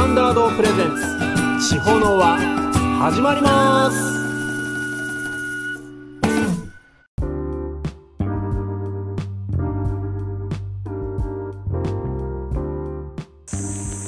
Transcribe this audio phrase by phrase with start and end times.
[0.00, 0.96] タンダードプレゼン
[1.58, 1.74] ツ。
[1.74, 2.38] 地方の輪
[3.00, 3.98] 始まります。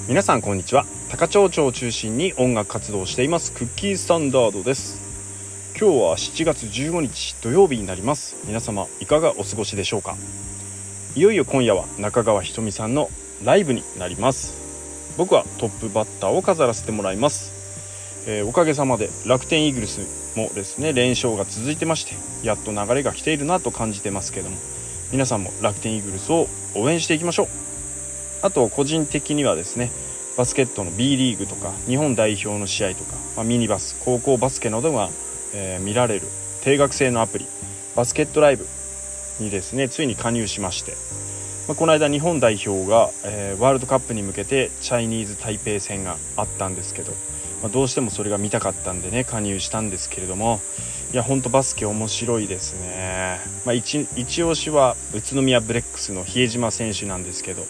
[0.09, 0.87] 皆さんこんにちは。
[1.11, 3.53] 高町町を中心に音楽活動をしています。
[3.53, 5.77] クッキースタンダードです。
[5.79, 8.47] 今日は7月15日土曜日になります。
[8.47, 10.17] 皆様いかがお過ごしでしょうか。
[11.17, 13.11] いよいよ今夜は中川ひとみさんの
[13.45, 14.62] ライブになります。
[15.17, 17.53] 僕はトップバッターを飾らせてもらいます、
[18.27, 20.01] えーおかげさまで楽天イーグルス
[20.37, 22.15] もですね連勝が続いてまして
[22.47, 24.57] やっと流れが来ているなと感じてますけども
[25.11, 27.49] 皆さんも楽天イーグルスを応援していきましょう。
[28.43, 29.91] あと個人的にはですね
[30.37, 35.11] バスケットの B リーグとか日本代表の試合とか、まあミニバス高校バスケなどが、
[35.55, 36.27] えー見られる
[36.63, 37.47] 定額制のアプリ
[37.95, 38.67] バスケットライブ
[39.39, 40.95] にですねついに加入しまして、
[41.69, 47.13] まあ、この間日本代表が、えーワールドカップに向けてチャイニーズ台北戦があったんですけど、
[47.63, 50.61] まあどうしてもそれが見たかったんでね加入したんですけれども
[51.13, 57.65] いや本当バスケ面白いですね、まあ、一一押しは宇都宮ブレックスの比江島選手なんですけど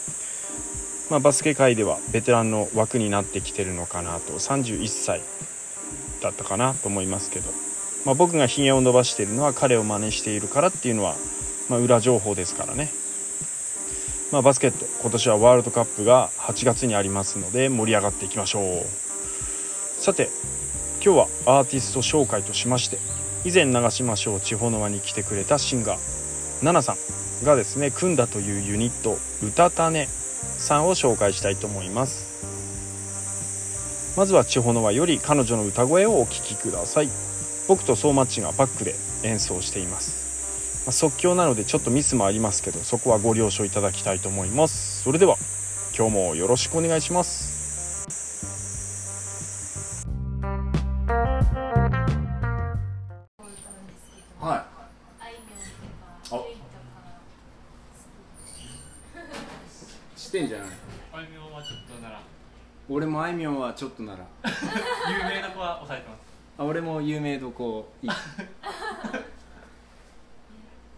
[1.09, 4.33] まあ、バスケ界ではベテランの枠になってきてるのかなと。
[4.33, 5.21] 31歳
[6.21, 7.51] だったかなと思いますけど、
[8.05, 11.15] まあ、僕がひげを伸ばしているのは彼を真似しているからっていうのは、
[11.69, 12.91] まあ、裏情報ですからね、
[14.33, 20.01] まあ、バスケット今年はワールドカップが8月にありますので盛り上がっていきましょう。
[20.01, 20.31] さて
[21.05, 22.97] 今日はアーティスト紹介としまして
[23.45, 26.95] 以前流しましょう地方の輪に来てくれたシンガーナナさ
[27.43, 30.09] んがですね組んだというユニット「うたたね」
[30.57, 32.25] さんを紹介したいと思います。
[34.17, 37.09] まずは地方の輪より彼女の歌声をお聴きください。
[37.67, 40.22] 僕とソーマッチがバックで演奏しています、
[40.85, 45.03] まあ即興なのでちょっとミスもありますけどそこはご了承いただきたいと思います。
[45.03, 45.37] それでは
[45.97, 47.63] 今日もよろしくお願いします。
[54.39, 54.59] はあい。
[54.59, 55.29] あ。
[55.29, 55.37] ゆい
[56.31, 56.39] とか。
[60.15, 60.67] いしてんじゃない。
[61.13, 62.21] あいみょんはちょっとなら
[62.89, 64.25] 俺もあいみょんはちょっとなら。
[65.09, 66.19] 有名な子は抑えてます。
[66.57, 68.09] あ俺も有名どこいい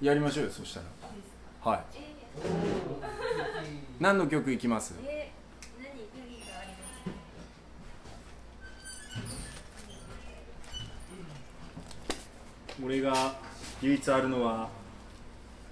[0.02, 1.72] やりましょうよそしたら。
[1.72, 1.84] はい。
[4.00, 4.94] 何の曲いきます？
[5.06, 5.32] え、
[5.80, 6.76] 何、何がありま
[12.78, 12.84] す？
[12.84, 13.36] 俺が
[13.82, 14.70] 唯一あるのは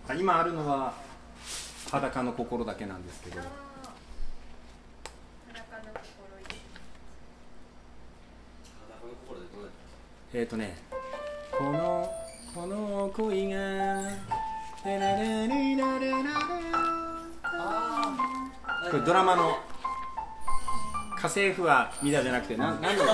[0.07, 0.93] あ今あるのは
[1.91, 3.41] 裸の心だけなんですけど。
[10.35, 10.75] えっ、ー、とね
[11.51, 12.09] この
[12.53, 16.29] この恋がラララリララララ
[18.91, 19.57] これドラマの
[21.17, 23.07] 家政婦は見たじゃなくてなんなんの違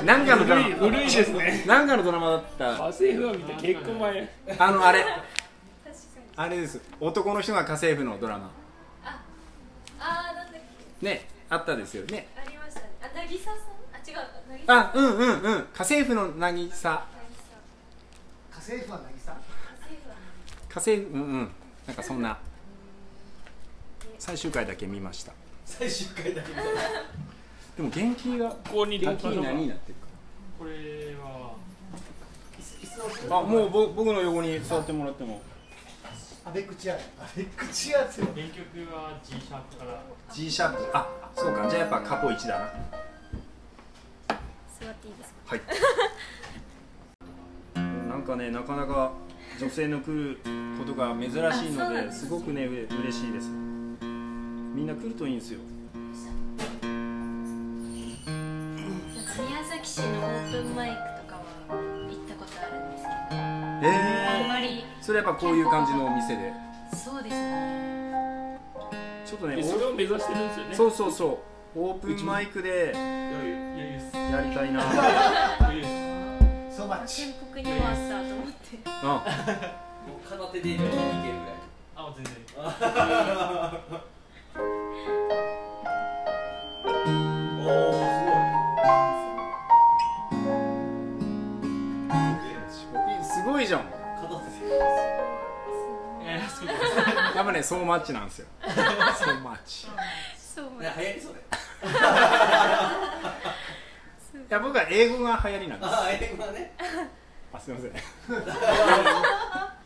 [0.00, 0.74] うなんかのドラマ。
[0.74, 1.64] 古いですね。
[1.64, 2.64] なんかのドラマだった。
[2.64, 3.60] 家政婦は見た。
[3.60, 4.34] 結婚前。
[4.58, 5.04] あのあれ。
[6.34, 6.80] あれです。
[6.98, 8.50] 男の人が家政婦のドラマ。
[9.04, 10.62] あー、なんだっ
[11.00, 11.06] け。
[11.06, 12.26] ねあったですよね。
[12.36, 12.90] ありましたね。
[13.02, 13.56] あ、なぎささん？
[13.94, 14.26] あ、違う、
[14.66, 15.54] あうんうんうん。
[15.54, 16.38] 家政婦の渚。
[16.40, 17.04] なぎさ
[18.56, 19.10] 家政婦は渚？
[19.10, 19.36] 家
[19.84, 20.16] 政婦は
[20.68, 21.50] 家政婦うんうん。
[21.86, 22.38] なんかそんな。
[24.18, 25.32] 最終回だけ見ました。
[25.66, 26.62] 最終回だけ見た。
[27.76, 30.06] でも元気がここに元気に何になってるか。
[30.58, 30.70] これ
[31.22, 31.54] は
[32.58, 35.42] 椅子椅子のあもうぼ僕の横に座ってもらっても。
[36.46, 36.98] アベックチェアア
[37.36, 40.02] ベックチェアって原曲は G シャープから。
[40.32, 40.90] G シャープ。
[40.94, 41.68] あそうか。
[41.68, 42.72] じゃあやっぱカポ1だな。
[44.80, 45.36] 座っていいですか？
[45.46, 45.60] はい
[48.16, 49.12] なんかねなかなか
[49.60, 50.38] 女性の来る
[50.78, 53.50] ことが珍しいのですごくねうれ嬉しいです。
[53.50, 55.60] みんな来るといいんですよ。
[59.46, 63.42] 宮崎市のオープンマイクとかは行ったことあるんですけど
[63.82, 66.54] えあんまりそれやっぱこういう感じのお店で。
[66.96, 68.58] そうですね。
[69.26, 70.74] ちょっとねでそれを目指してるんですよね。
[70.74, 71.26] そうそうそ
[71.74, 71.78] う。
[71.78, 74.80] オープンマイクでやりたいな
[76.86, 78.54] マッチ全国に回したと思って
[78.84, 79.24] あ
[80.28, 81.54] 片手で見に行けるぐらい
[81.96, 82.34] あ全然
[87.58, 88.16] おお
[93.22, 93.80] すごいじゃん。
[93.80, 93.86] す
[94.28, 94.66] ごい片手
[96.24, 98.46] いやいやそうですやっぱねそうマッチなんですよ。
[98.64, 98.68] そ
[99.32, 99.86] うマッチ。
[100.54, 101.34] そうね流行りそう
[104.48, 105.90] や僕は英語が流行りなんです。
[105.92, 106.72] ああ英語はね。
[107.52, 107.92] あすいません。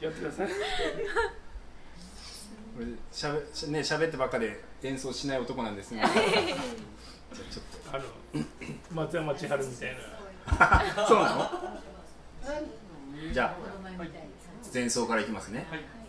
[0.01, 0.49] やってください。
[2.79, 8.45] 俺しゃべしね喋ってばっかで演奏しない男なんですねじゃあちょっあの
[8.93, 10.95] 松山千春みたいな。
[11.03, 11.51] と そうなの？
[13.33, 13.55] じゃあ
[14.73, 15.67] 前奏からいきますね。
[15.71, 16.00] はい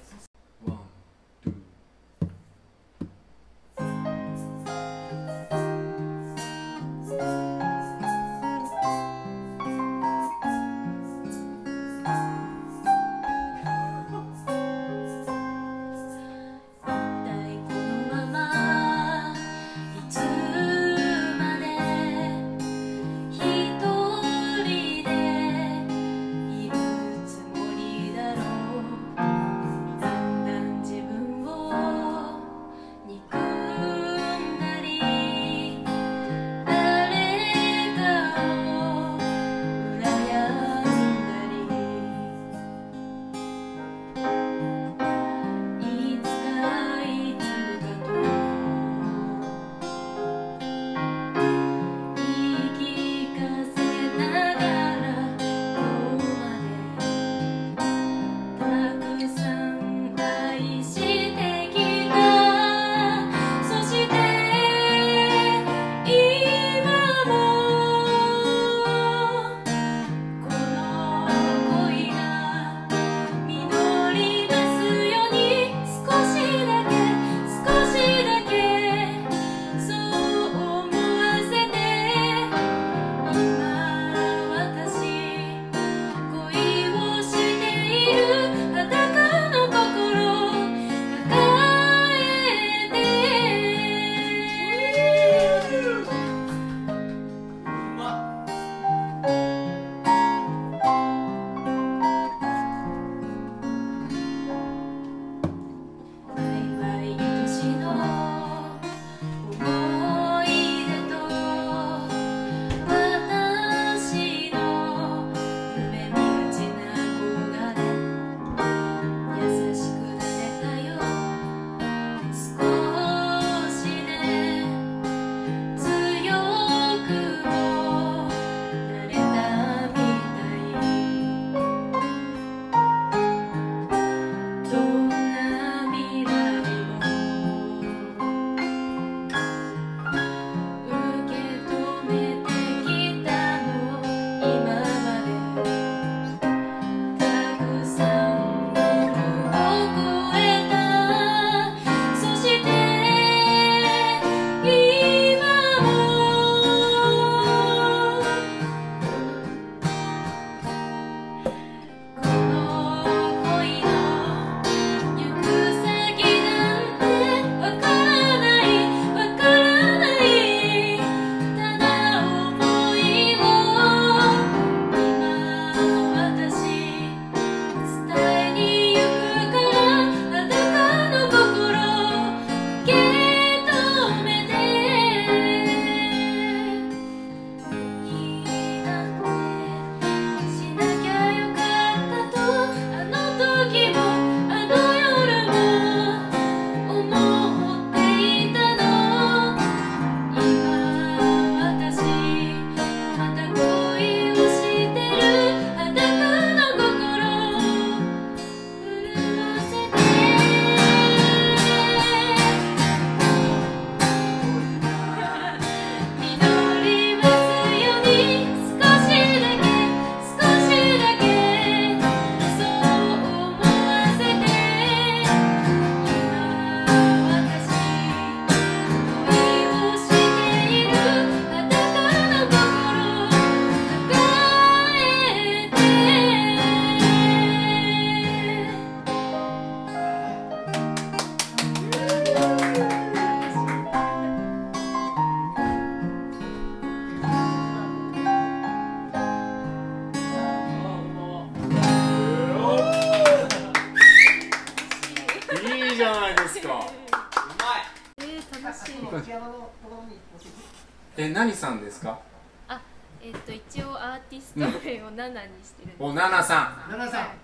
[261.23, 262.19] え何さんですか？
[262.67, 262.81] あ
[263.21, 264.71] えっ、と一応アーティスト名を
[265.11, 265.95] 7にしてるんです。
[265.99, 267.35] おななさ奈々さん。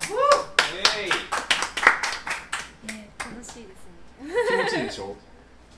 [1.04, 1.10] えい。
[2.88, 3.86] えー、楽しいです
[4.22, 4.26] ね。
[4.26, 5.16] ん 気持ちいいでしょ？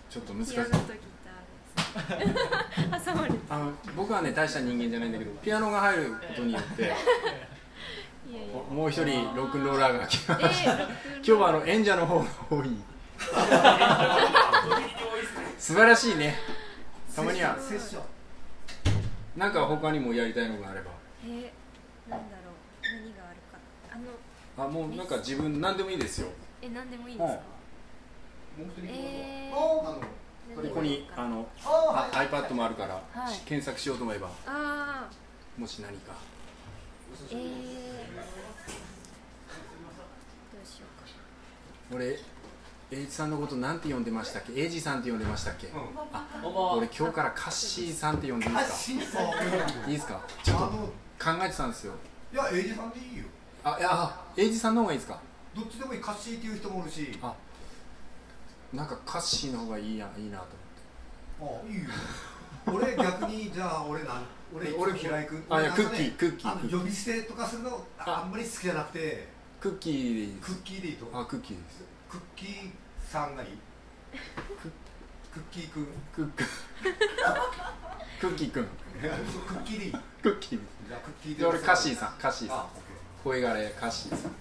[0.08, 0.52] ちょっと難しい。
[0.54, 0.84] ピアノとギ
[1.24, 3.38] ターです挟まれて。
[3.50, 6.96] あの僕はね大した人間じゃないんだけどピアノが入ることによって いやいや。
[8.70, 12.76] おもう一人ロックンローラーが来まえしたー、ロックンロール 今日はあの演者の方が多い。
[15.58, 16.36] 素晴らしいね
[17.20, 17.58] たまには。
[17.58, 18.02] セッション
[19.38, 20.90] なんか他にもやりたいのがあれば。
[21.24, 22.54] えー、なんだろう。
[22.82, 23.58] 何があるか
[23.92, 26.28] あのあもうなんか自分何でもいいですよ。
[26.62, 27.40] え何でもいいですか、も
[28.64, 30.00] う一人えー、おこ
[30.56, 33.34] 何こにあのおあ iPad もあるから、はい。
[33.46, 35.08] 検索しようと思えばあ
[35.56, 36.12] もし何か。
[37.30, 37.42] ーえー、ど
[40.62, 41.08] うしようか
[41.94, 42.18] 俺
[42.92, 44.60] 栄一さんのことなんて呼んでましたっけ？
[44.60, 49.22] 栄二さんって呼んでましたっけ、あおば俺今日からカッシーさんって呼んでいいですシーソか
[49.86, 50.20] いいですか？
[50.42, 50.90] ちょっと考
[51.44, 51.92] えてたんですよ。
[52.32, 53.24] いや、エイジさんでいいよ。
[53.62, 55.20] あいやあ栄一さんの方がいいですか？
[55.54, 57.16] どっちでもいい、カッシーっていう人もおるし。
[57.22, 57.32] あ
[58.72, 60.46] なんかカッシーの方がいいやいいなと
[61.40, 61.68] 思って。
[61.68, 61.90] あ、いいよ。
[62.66, 68.22] 俺逆にじゃあ俺なん俺俺俺平井君あいやクッキークッキー呼び捨てとかするのああ。
[68.24, 69.28] あんまり好きじゃなくて。
[69.60, 70.50] クッキーでいいです。
[70.54, 72.70] クッキーでいいとあクッキーですクッキー
[73.08, 73.48] さんがいい。
[75.32, 75.86] クッキーくん。
[76.12, 76.44] クック。
[78.20, 78.64] クッキーくん。
[78.64, 78.68] ク
[79.54, 80.60] ッキーでいいクッキー。
[80.88, 81.46] じゃあクッキーで。
[81.46, 82.58] 俺カッシーさんカッシーさん。
[82.58, 82.66] あ
[83.22, 84.32] 声がれカッシーさん。
[84.32, 84.34] あ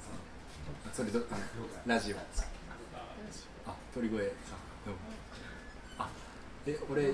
[0.92, 1.38] それどあの
[1.86, 2.18] ラジオ。
[2.18, 4.26] あ鳥越さん。
[4.86, 5.00] どうも。
[6.00, 6.10] あ
[6.66, 7.14] え俺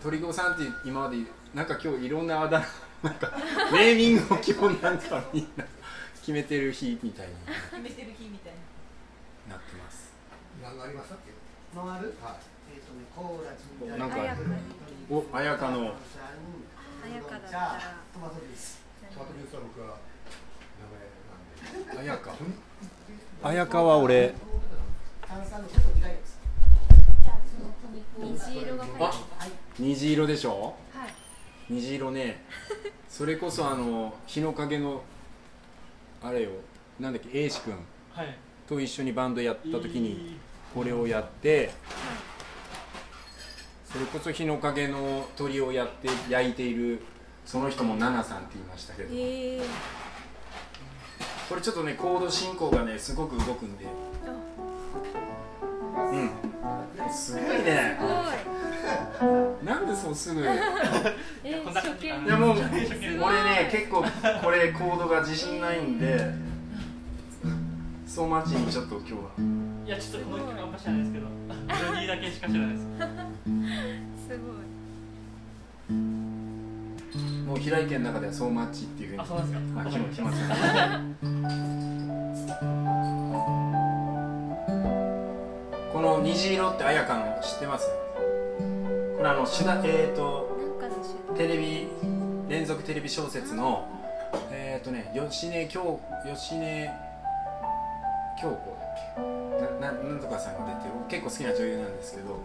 [0.00, 1.16] 鳥越さんって今まで
[1.54, 2.64] なんか今日いろんなあだ
[3.02, 3.32] 名なんか
[3.72, 5.64] ネーミングを基本なんかみんな
[6.20, 7.34] 決めてる日みたいに
[7.70, 8.58] 決めてる日みたいな
[9.48, 10.12] なってます。
[10.62, 11.32] 何がありましたっけ？
[11.74, 12.14] 回る？
[12.22, 12.36] はい。
[12.74, 14.16] えっ、とねコーラチみたいなんか
[15.10, 15.94] お綾香の。
[17.04, 18.82] 綾香だったじゃらあトマトです
[19.14, 19.96] トマトジュースは僕は
[20.78, 20.84] 名
[21.94, 22.10] 前なんで。
[22.12, 22.32] 綾香
[23.48, 24.34] 綾香は俺。
[25.26, 26.38] 炭酸のちょっと苦いです
[28.18, 28.84] 虹色が
[29.78, 30.74] 虹色でしょ？
[30.92, 31.14] はい。
[31.70, 32.44] 虹色ね。
[33.08, 35.02] それこそあの日の影の
[36.22, 36.50] あれよ。
[36.98, 37.28] なんだっけ？
[37.44, 37.74] 英志くん
[38.12, 38.36] はい
[38.68, 40.36] と一緒にバンドやった時に
[40.74, 41.70] これをやって
[43.90, 47.00] それこそ日の影の鳥をやって焼いている
[47.46, 49.08] その人もナナさんって言いましたけど。
[49.10, 49.14] え。
[49.58, 49.62] ー、
[51.48, 53.86] これちょっとねコード進行がねすごく動くんで。
[55.96, 56.30] うん。
[57.10, 57.98] すごいね。
[59.64, 60.42] なんでそうすぐ？
[60.42, 60.52] いや
[62.36, 64.04] もう俺ね結構
[64.42, 66.47] これコードが自信ないんで
[68.18, 69.20] そうマッチにちょっと今日は。
[69.86, 71.26] いやちょっとこの曲あんま知らないですけど。
[71.28, 72.82] メロディーだけしか知らないです。
[72.82, 72.88] す
[74.30, 74.34] ご
[75.94, 75.96] い。
[77.46, 79.22] もう平井堅の中ではそうマッチっていうふうに。
[79.22, 79.60] あそうですか。
[79.76, 80.40] あ決まってます
[85.92, 87.86] この虹色って綾香の知ってます？
[89.16, 90.58] これあの主題えっ、ー、と
[91.36, 91.86] テレビ
[92.48, 93.86] 連続テレビ小説の
[94.50, 96.00] えっ、ー、とね吉根京
[96.34, 96.90] 吉根
[98.40, 99.22] 京子だっけ？
[99.80, 100.94] なななんとかさんが出てる。
[101.08, 102.40] 結構好きな女優なんですけど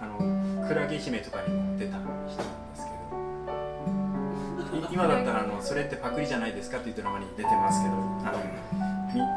[0.00, 2.32] あのクラゲ姫とかにも出た人なんで
[2.76, 2.90] すけ
[4.80, 4.88] ど。
[4.92, 8.38] 今だったらあの「それってパクリじゃないですか?」っていうドラマに出てますけどあの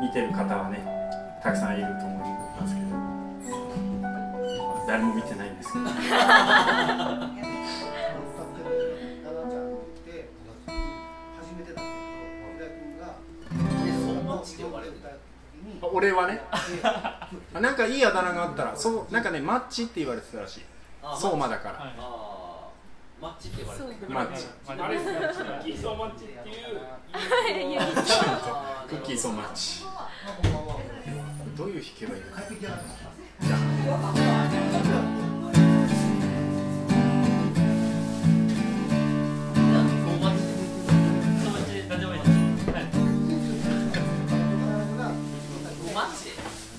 [0.01, 0.79] 見てる方はね
[1.41, 2.29] たくさんいると思い
[2.61, 2.87] ますけど。
[4.87, 5.85] 誰も見てないんですけど。
[15.81, 16.41] 俺はね。
[16.83, 17.29] あ
[17.59, 20.61] なんかいいあだ名があったらそうなんかねマッチって言われてたらしい。
[21.01, 21.93] あ相馬だから、はい
[23.19, 24.45] マッチって呼ばれてマッチ。
[24.67, 25.19] あれですね
[25.63, 26.55] キーソーマッチっていう。
[28.87, 29.83] クッキーソーマッチ
[31.57, 32.55] どういう弾けばいいの帰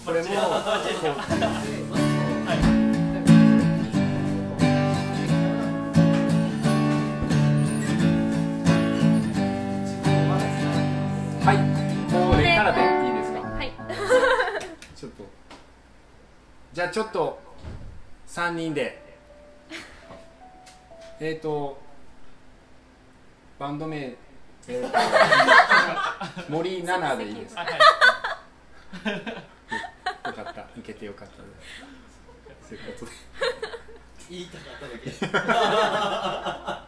[0.09, 0.29] チこれも。
[11.45, 11.57] はい。
[12.13, 13.41] これからでいいですか？
[13.49, 13.73] はい。
[14.97, 15.25] ちょっと。
[16.73, 17.39] じゃあちょっと
[18.29, 19.07] 3人で。
[21.21, 21.77] えっ、ー、と
[23.59, 24.99] バンド名、えーと
[26.49, 27.67] 森七菜でいいですか？
[30.89, 31.35] けてよかった
[32.67, 33.13] そういうことで。
[34.31, 36.88] 言いたかっただけ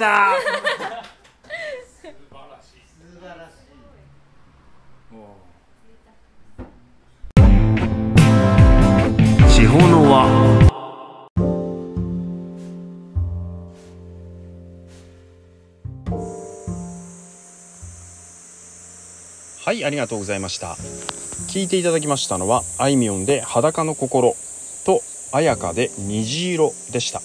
[0.00, 1.04] 七菜でした。
[2.00, 3.52] 素晴らし
[9.52, 10.24] い地方の輪。
[19.62, 20.78] はいありがとうございました。
[21.48, 24.34] 聞いていただきましたのはあいみょんで裸の心
[24.86, 27.20] と綾香で虹色でした。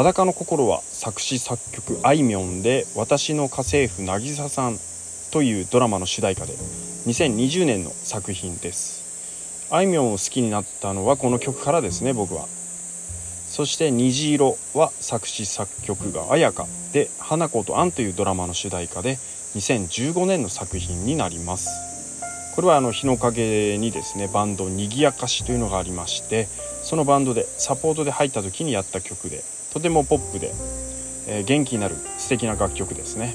[0.00, 4.78] 裸の心は作詞作曲あいみょんで私の家政婦渚さん
[5.30, 6.54] というドラマの主題歌で
[7.06, 9.68] 2020年の作品です。
[9.70, 12.46] あいみょんを好きになったのはこの曲からですね僕は。
[13.46, 19.18] そして「虹色」は作詞作曲が綾香で「花子とアン」というドラマの主題歌で
[19.54, 21.68] 2015年の作品になります。
[22.54, 26.48] これはあの日の陰にですねバンドにぎやかしというのがありまして
[26.82, 30.52] そのバンドでサポートで入った時にやった曲でとてもポップで、
[31.28, 33.34] えー元気になる素敵な楽曲ですね。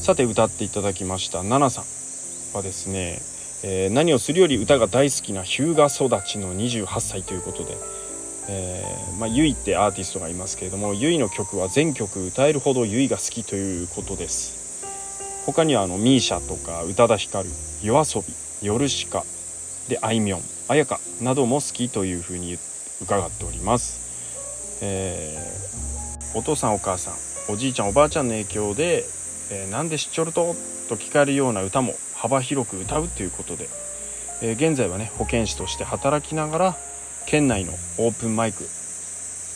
[0.00, 1.84] さて歌っていただきましたナナさん
[2.56, 3.20] はですね、
[3.64, 5.88] えー何をするより歌が大好きな日向育
[6.26, 7.76] ちの28歳ということで、
[8.48, 14.62] えーまあ、ゆいってアーティストがいますけれどもゆいの曲は全曲歌えるほどゆいが好きということです。
[15.46, 17.48] 他にはあのミーシャとか宇多田ヒカル
[17.82, 19.24] 夜遊びヨルシカ
[19.88, 22.56] であいみょん綾香なども好きというふうに
[23.02, 24.11] 伺っております、
[24.82, 25.62] えー
[26.34, 27.14] お父さんお母さん
[27.52, 29.04] おじいちゃんおばあちゃんの影響で
[29.52, 30.56] 「えーなんで知っちょると?」
[30.88, 33.68] と聞かれるような歌も幅広く歌うということで、
[34.40, 36.76] えー現在はね保健師として働きながら
[37.26, 38.66] 県内のオープンマイク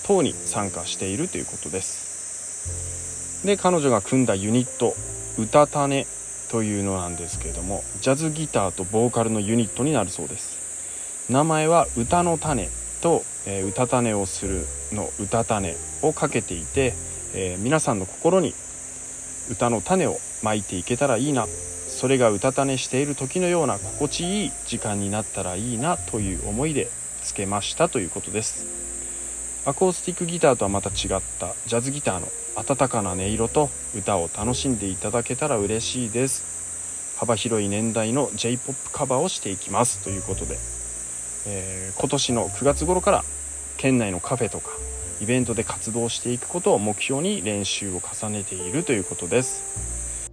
[0.05, 3.43] 等に参加しているということです。
[3.47, 4.95] で彼女が組んだユニット
[5.39, 6.07] 「歌種」
[6.51, 10.59] というのなんですけれどもジャズギターとボーカルのユニットになるそうです。
[11.31, 12.69] 名前は「歌の種」
[13.01, 16.95] と、えー歌種をするの「歌種」をかけていて、
[17.35, 18.55] えー皆さんの心に
[19.51, 21.47] 歌の種をまいていけたらいいな。
[21.89, 26.91] それが歌種している時のような心地いい時間になったらいいなという思いで
[27.23, 28.67] つけましたということです。
[29.65, 36.45] アコースティックギターとはまた違ったジャズギターの温かな音色と歌を楽しんでいただけたら嬉しいです。
[37.17, 40.59] 幅広い年代の J-POP カバーをしていきますということで、
[41.47, 43.25] えー今年の9月頃から
[43.79, 44.71] 県内のカフェとか
[45.21, 50.31] イベントで活動していくことを目標に練習を重ねているということです、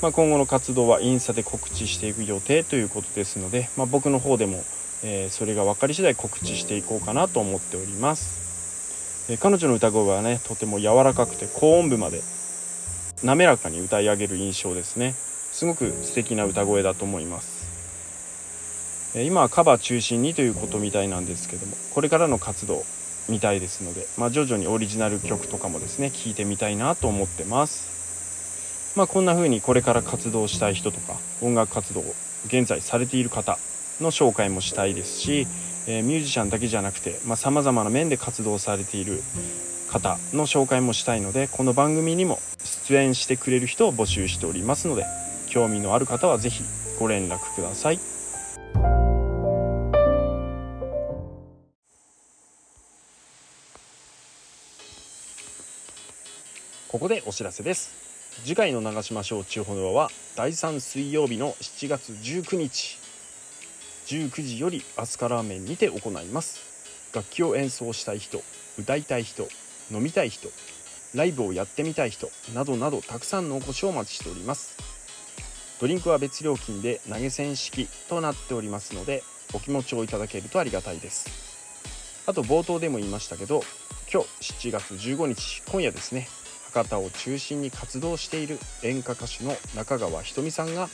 [0.00, 4.62] まあ、今後の活動はインスタで告知していく予定ということですので、まあ、僕の方でも、
[5.02, 12.22] えーそれが分かり次第告知していこうかなと思っております、えー彼女の歌声はねとても柔らかくて高音部まで
[13.24, 15.14] 滑らかに歌い上げる印象ですね。
[15.50, 17.65] すごく素敵な歌声だと思います。
[19.24, 22.84] 今はカバー中心にということみたいなんですけどもこれからの活動
[23.28, 28.94] みたいですので、まあ、徐々にオリジナル曲とかもですね聴いてみたいなと思ってます。
[28.96, 32.14] まあこんな風にこれから活動したい人とか音楽活動を
[32.46, 33.58] 現在されている方
[34.00, 35.46] の紹介もしたいですし、
[35.86, 39.22] えーミュージシャンだけじゃなくてさまざ、まな面で活動されている
[39.90, 42.38] 方の紹介もしたいのでこの番組にも
[42.88, 45.04] 出演してくれる人を募集しておりますので
[45.46, 46.64] 興味のある方は是非
[46.98, 48.15] ご連絡ください。
[56.88, 57.90] ここでお知らせです。
[58.44, 62.96] 次回の長島小中ほどは第3水曜日の7月19日
[64.06, 66.60] 19時よりアスカラーメンにて行います。
[67.12, 68.40] 楽器を演奏したい人
[68.78, 69.48] 歌いたい人
[69.90, 70.48] 飲みたい人
[71.12, 74.76] ライブをやってみたい人などなどたくさんのお越しをお待ちしております。
[75.80, 81.26] ドリンクは別料金で投げ銭式となっておりますのでお気持ちをいただけるとありがたいです。
[82.28, 83.62] あと冒頭でも言いましたけど
[84.12, 86.28] 今日7月15日今夜ですね。
[86.76, 90.90] 博多を中心に活動している演歌歌手の中川ひとみさんが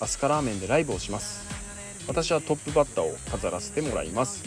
[0.00, 1.46] アスカラーメンでライブをします。
[2.06, 4.44] 私はトップバッターを飾らせてもらいます。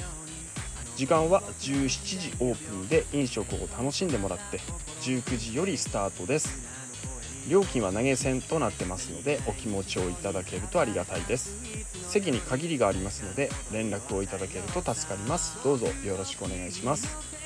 [0.95, 1.87] 時間は17
[2.19, 4.59] 時オープンで飲食を楽しんでもらって
[5.01, 6.67] 19時よりスタートです。
[7.49, 11.55] 料金は投げ銭となってますのでお気持ちをいただけるとありがたいです。
[12.07, 15.57] 席に限りがありますので連絡をいただけると助かります。
[15.63, 17.36] どうぞよろしくお願いします。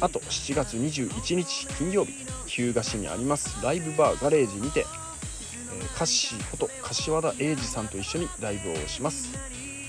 [0.00, 2.14] あと7月21日金曜日。
[2.46, 9.28] 日向市にありますライブバーガレージにて、えーカッシーこと柏田英二さんと一緒にライブをします。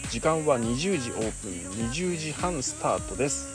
[0.09, 1.51] 時間は20時オープン
[1.89, 3.47] 20時半スタートです。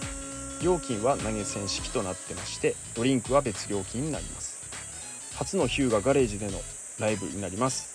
[0.62, 4.58] 料金は投げ銭式となってましてドリンクは別料金になります。
[5.36, 6.52] 初の日向ガレージでの
[6.98, 7.94] ライブになります。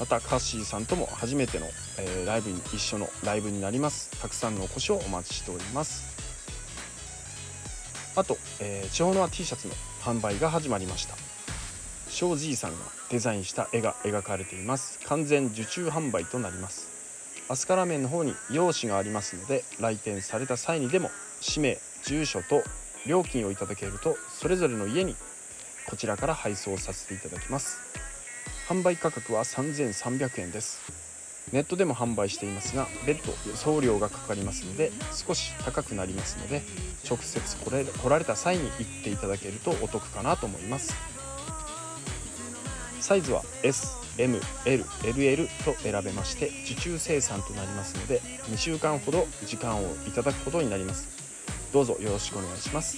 [0.00, 1.66] またカッシーさんとも初めての、
[1.98, 4.10] えーライブに一緒のライブになります。
[4.20, 6.11] たくさんのお越しをお待ちしております。
[8.14, 11.16] あと、えー地方の T シャツの販売が始まりました。
[12.08, 12.76] 庄司さんが
[13.08, 14.98] デザインした絵が描かれています。
[15.06, 16.90] 完全受注販売となります。
[17.48, 22.62] アスカラーメンの方に用紙がありますので来店された際にでも氏名住所と
[23.06, 25.16] 料金をいただけるとそれぞれの家に
[25.88, 27.80] こちらから配送させていただきます。
[28.68, 31.01] 販売価格は3300円です。
[31.50, 36.62] ネットでも販売していますが別途送料がかかりますので少し高くなりますので
[37.08, 40.94] 直接来れ来られた際に行っていただけるとお得かなと思います。
[43.00, 48.20] サイズは SMLLL と選べまして受注生産となりますので
[48.52, 51.08] 2週間ほど時間をいただくことになります。
[51.72, 52.96] どうぞよろしくお願いします。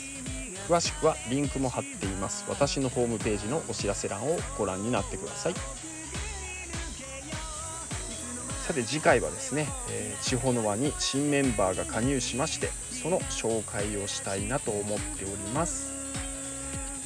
[0.68, 2.44] 詳しくはリンクも貼っています。
[2.48, 5.54] 私のホームページのお知らせ欄をご覧になってください。
[8.66, 15.92] さて次回はですね、えー地方の輪に新メンバーが加入しましてその紹介をしたいなと思っております。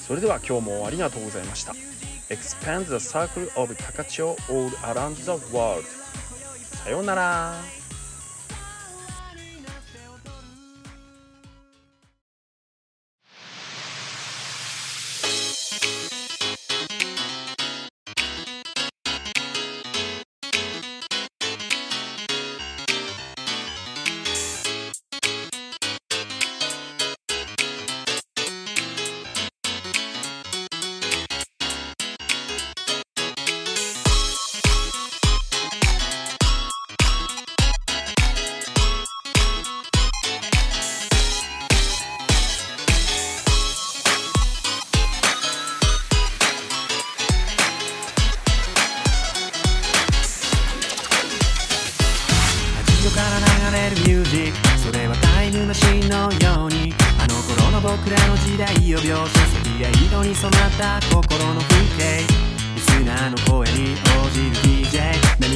[0.06, 1.72] それでは今日もありがとうございました。
[2.32, 5.82] Expand the circle of Takachio all around the world
[6.84, 7.56] さようなら。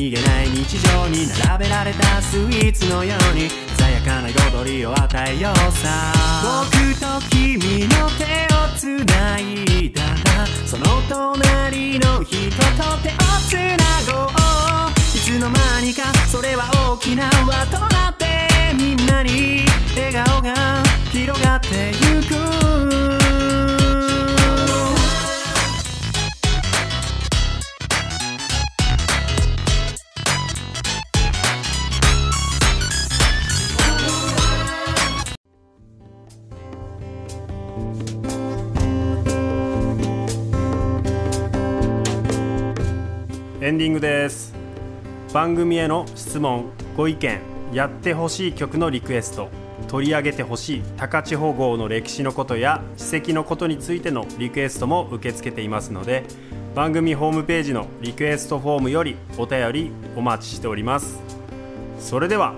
[0.02, 6.12] 何気ない日常に並べられたスイーツのように鮮やかな彩りを与えようさ。
[6.72, 10.02] 僕と君の手をつないだ。
[10.02, 13.14] らその隣の人と手を
[13.46, 14.30] つなごう。
[14.90, 18.26] いつの間にかそれは大きな輪となって
[18.74, 23.21] みんなに笑顔が広がってゆく。
[43.62, 44.52] エンディングです。
[45.32, 47.38] 番組への質問ご意見
[47.72, 49.50] やってほしい曲のリクエスト
[49.86, 56.24] 取り上げてほしい高千穂号の歴史のことや史跡のことについてのリクエストも受け付けていますので
[56.74, 61.20] 番組ホームページのリクエストフォームよりお便りお待ちしております。
[62.00, 62.54] それでは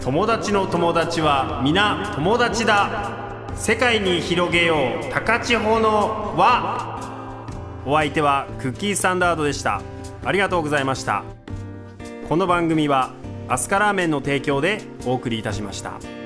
[0.00, 3.46] 友達の友達は皆友達だ。
[3.54, 7.84] 世界に広げよう高千穂の輪。
[7.86, 9.80] お相手はクッキースタンダードでした。
[10.24, 11.24] ありがとうございました
[12.28, 13.12] この番組は
[13.48, 16.23] アスカラーメンの提供でお送りいたしました。